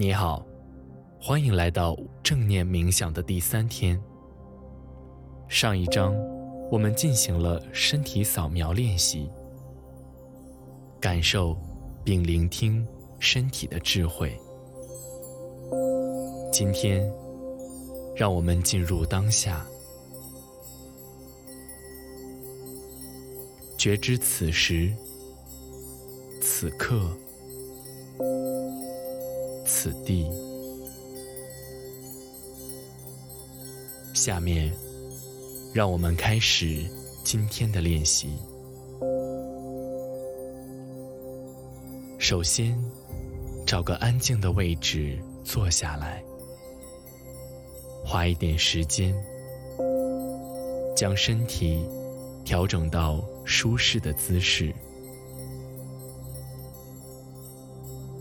[0.00, 0.46] 你好，
[1.20, 4.00] 欢迎来到正念冥想的第三天。
[5.48, 6.14] 上一章
[6.70, 9.28] 我们进行了身体扫描练习，
[11.00, 11.58] 感受
[12.04, 12.86] 并聆听
[13.18, 14.40] 身体的智慧。
[16.52, 17.04] 今天，
[18.14, 19.66] 让我们进入当下，
[23.76, 24.94] 觉知此时
[26.40, 27.10] 此刻。
[29.68, 30.26] 此地。
[34.14, 34.72] 下面，
[35.74, 36.86] 让我们开始
[37.22, 38.30] 今天的练习。
[42.18, 42.82] 首先，
[43.66, 46.24] 找个安静的位置坐下来，
[48.02, 49.14] 花一点时间，
[50.96, 51.86] 将身体
[52.42, 54.74] 调整到舒适的姿势，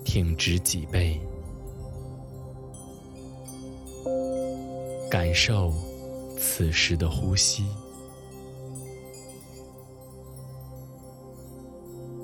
[0.04, 1.18] 挺直脊背。
[5.10, 5.72] 感受
[6.38, 7.66] 此时的呼吸，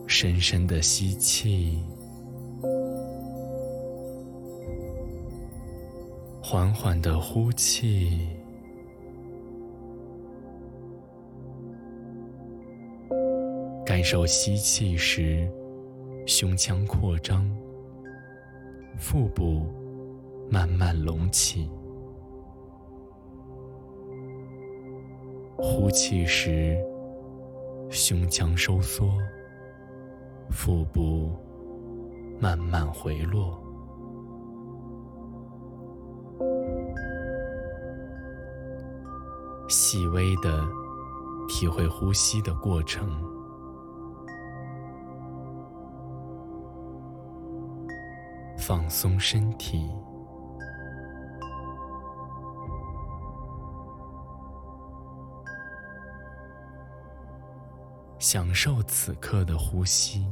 [0.05, 1.81] 深深的吸气，
[6.41, 8.27] 缓缓的呼气，
[13.85, 15.49] 感受吸气时
[16.27, 17.49] 胸腔扩张，
[18.99, 19.65] 腹部
[20.49, 21.69] 慢慢隆起。
[25.65, 26.77] 呼气时，
[27.89, 29.13] 胸腔收缩，
[30.49, 31.31] 腹部
[32.37, 33.57] 慢慢回落。
[39.69, 40.67] 细微的
[41.47, 43.09] 体会呼吸的过程，
[48.57, 49.89] 放松身体。
[58.33, 60.25] 享受此刻的呼吸，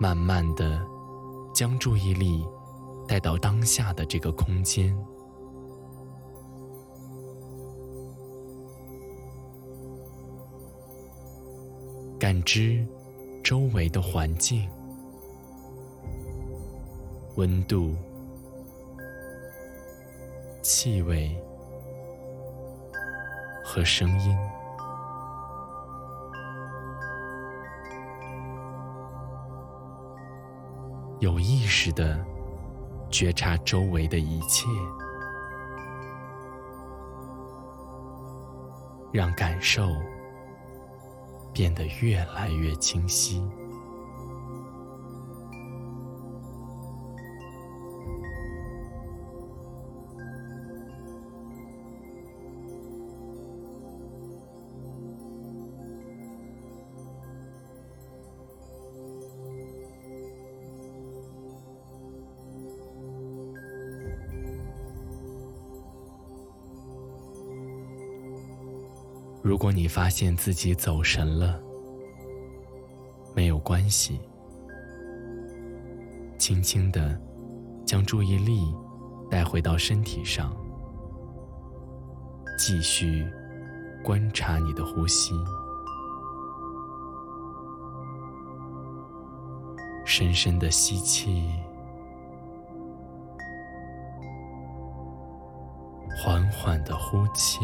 [0.00, 0.80] 慢慢的
[1.52, 2.42] 将注意力
[3.06, 4.96] 带到当下的这个空间。
[12.24, 12.82] 感知
[13.42, 14.66] 周围的环境、
[17.36, 17.94] 温度、
[20.62, 21.36] 气味
[23.62, 24.34] 和声音，
[31.20, 32.24] 有意识的
[33.10, 34.66] 觉察周围的一切，
[39.12, 39.90] 让感受。
[41.54, 43.40] 变得越来越清晰。
[69.44, 71.60] 如果你发现自己走神了，
[73.34, 74.18] 没有关系，
[76.38, 77.20] 轻轻的
[77.84, 78.74] 将注意力
[79.30, 80.56] 带回到身体上，
[82.56, 83.30] 继续
[84.02, 85.34] 观察你的呼吸，
[90.06, 91.52] 深深的吸气，
[96.16, 97.60] 缓缓的呼气。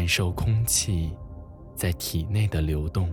[0.00, 1.14] 感受空气
[1.74, 3.12] 在体内的流动，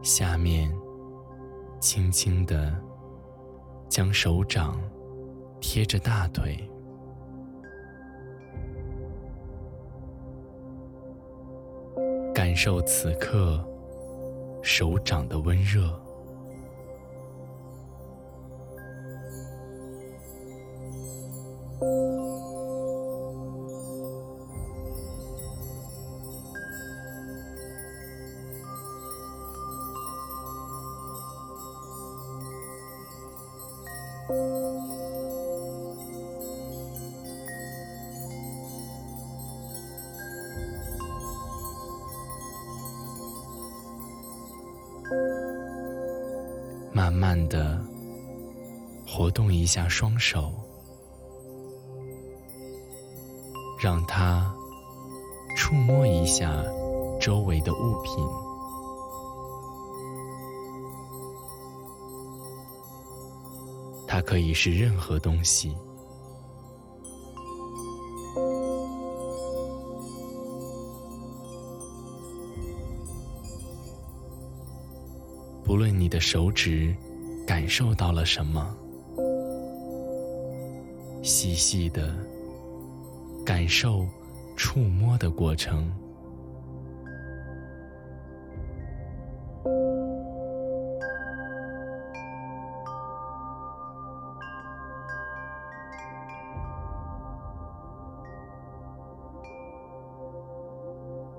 [0.00, 0.74] 下面
[1.78, 2.74] 轻轻的
[3.90, 4.93] 将手掌。
[5.66, 6.56] 贴着大腿。
[12.34, 13.66] 感受此刻
[14.62, 15.98] 手掌的温热。
[47.14, 47.80] 慢慢的
[49.06, 50.52] 活动一下双手，
[53.80, 54.52] 让它
[55.56, 56.64] 触摸一下
[57.20, 58.12] 周围的物品。
[64.08, 65.76] 它可以是任何东西。
[76.04, 76.94] 你的手指
[77.46, 78.76] 感受到了什么，
[81.22, 82.14] 细细的
[83.42, 84.06] 感受
[84.54, 85.90] 触摸的过程，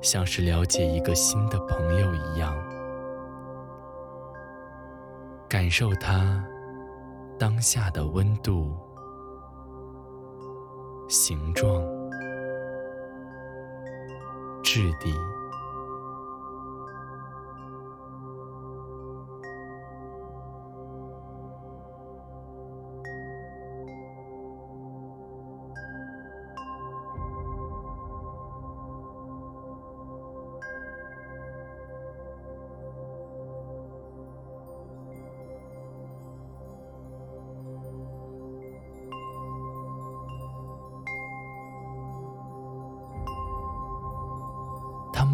[0.02, 2.75] 像是了解一个新的朋友一样。
[5.56, 6.44] 感受它
[7.40, 8.76] 当下的温度、
[11.08, 11.82] 形状、
[14.62, 15.14] 质地。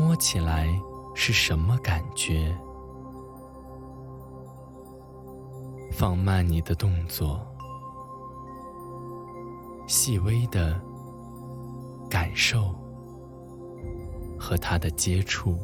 [0.02, 0.68] 摸起来
[1.14, 2.58] 是什么感觉？
[5.92, 7.40] 放慢你的动作，
[9.88, 10.82] 细微的
[12.10, 12.74] 感受
[14.40, 15.56] 和它的接触。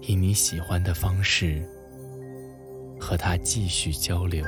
[0.00, 1.68] 以你喜欢的方式。
[3.10, 4.44] 和他继续交流。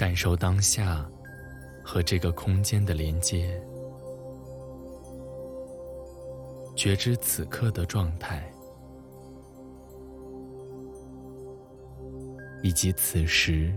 [0.00, 1.06] 感受当下
[1.84, 3.62] 和这个空间的连接，
[6.74, 8.50] 觉知此刻的状态，
[12.62, 13.76] 以及此时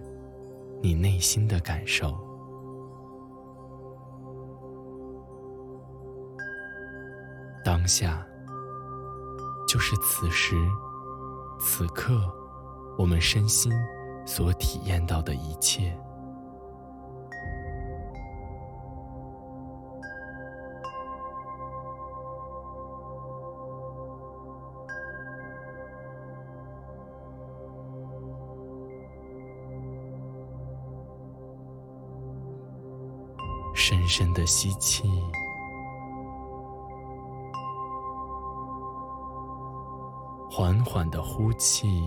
[0.81, 2.15] 你内心的感受。
[7.65, 8.25] 当下
[9.67, 10.55] 就是此时
[11.59, 12.33] 此刻，
[12.97, 13.73] 我们身心
[14.25, 15.93] 所体验到的一切。
[33.85, 35.03] 深深的吸气，
[40.49, 42.01] 缓缓的呼气。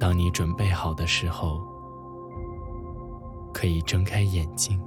[0.00, 1.60] 当你准备好的时候，
[3.52, 4.82] 可以睁开眼睛，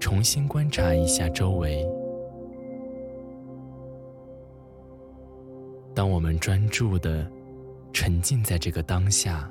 [0.00, 1.86] 重新观察一下周围。
[5.94, 7.30] 当我们专注的。
[7.96, 9.50] 沉浸在这个当下，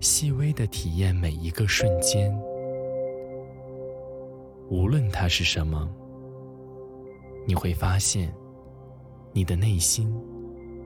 [0.00, 2.36] 细微的体验每一个瞬间，
[4.68, 5.88] 无论它是什么，
[7.46, 8.34] 你会发现，
[9.32, 10.12] 你的内心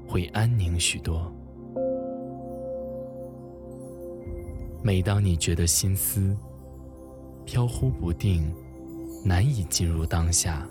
[0.07, 1.33] 会安宁许多。
[4.83, 6.37] 每当你觉得心思
[7.47, 8.55] 飘忽不定，
[9.25, 10.69] 难以进入当下，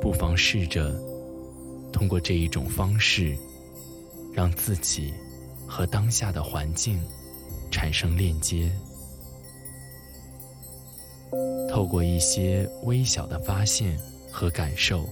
[0.00, 1.17] 不妨试着。
[1.98, 3.36] 通过这一种方式，
[4.32, 5.12] 让自己
[5.66, 7.02] 和当下的环境
[7.72, 8.70] 产生链接。
[11.68, 13.98] 透过一些微小的发现
[14.30, 15.08] 和感受，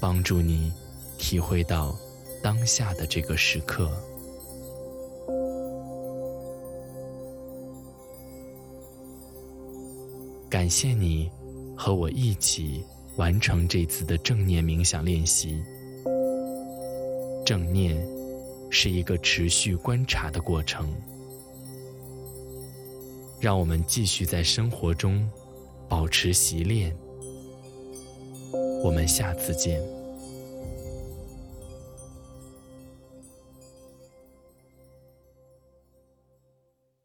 [0.00, 0.72] 帮助你
[1.18, 1.94] 体会到
[2.42, 3.92] 当下的这个时刻。
[10.48, 11.30] 感谢你
[11.76, 12.82] 和我一起
[13.16, 15.62] 完成这次的正念冥想练习。
[17.44, 17.96] 正念
[18.70, 20.88] 是一个持续观察的过程，
[23.40, 25.28] 让我们继续在生活中
[25.88, 26.96] 保持习练。
[28.82, 30.01] 我们下次见。